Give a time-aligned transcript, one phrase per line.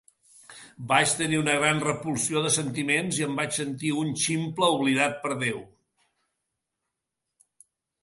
[0.91, 5.41] Vaig tenir una gran repulsió de sentiments, i em vaig sentir un ximple oblidat per
[5.47, 5.65] Déu.